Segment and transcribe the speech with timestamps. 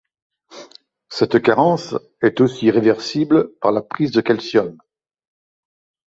[1.09, 1.93] Cette carence
[2.23, 4.75] est aussi réversible par la prise de calcium.